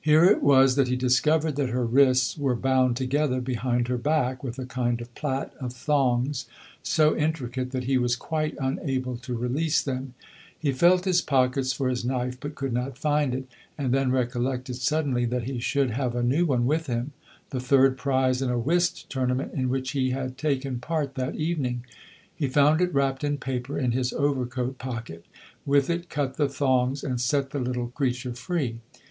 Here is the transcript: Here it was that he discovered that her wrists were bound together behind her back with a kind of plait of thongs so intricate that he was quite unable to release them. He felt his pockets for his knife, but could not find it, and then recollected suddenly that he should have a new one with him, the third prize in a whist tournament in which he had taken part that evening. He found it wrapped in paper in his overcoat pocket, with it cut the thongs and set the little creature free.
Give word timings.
Here 0.00 0.24
it 0.24 0.42
was 0.42 0.74
that 0.74 0.88
he 0.88 0.96
discovered 0.96 1.54
that 1.56 1.68
her 1.68 1.84
wrists 1.84 2.36
were 2.36 2.56
bound 2.56 2.96
together 2.96 3.40
behind 3.42 3.86
her 3.88 3.98
back 3.98 4.42
with 4.42 4.58
a 4.58 4.64
kind 4.66 5.00
of 5.00 5.14
plait 5.14 5.50
of 5.60 5.72
thongs 5.74 6.46
so 6.82 7.14
intricate 7.14 7.70
that 7.72 7.84
he 7.84 7.98
was 7.98 8.16
quite 8.16 8.56
unable 8.58 9.16
to 9.18 9.34
release 9.36 9.82
them. 9.82 10.14
He 10.58 10.72
felt 10.72 11.04
his 11.04 11.20
pockets 11.20 11.72
for 11.74 11.88
his 11.90 12.06
knife, 12.06 12.40
but 12.40 12.54
could 12.56 12.72
not 12.72 12.98
find 12.98 13.34
it, 13.34 13.48
and 13.76 13.92
then 13.92 14.10
recollected 14.10 14.76
suddenly 14.76 15.26
that 15.26 15.44
he 15.44 15.60
should 15.60 15.90
have 15.90 16.16
a 16.16 16.22
new 16.22 16.46
one 16.46 16.66
with 16.66 16.86
him, 16.86 17.12
the 17.50 17.60
third 17.60 17.98
prize 17.98 18.40
in 18.40 18.50
a 18.50 18.58
whist 18.58 19.08
tournament 19.10 19.52
in 19.52 19.68
which 19.68 19.90
he 19.90 20.10
had 20.10 20.38
taken 20.38 20.80
part 20.80 21.14
that 21.14 21.36
evening. 21.36 21.84
He 22.34 22.48
found 22.48 22.80
it 22.80 22.94
wrapped 22.94 23.22
in 23.22 23.36
paper 23.36 23.78
in 23.78 23.92
his 23.92 24.12
overcoat 24.14 24.78
pocket, 24.78 25.26
with 25.66 25.90
it 25.90 26.08
cut 26.08 26.38
the 26.38 26.48
thongs 26.48 27.04
and 27.04 27.20
set 27.20 27.50
the 27.50 27.60
little 27.60 27.88
creature 27.88 28.32
free. 28.32 28.80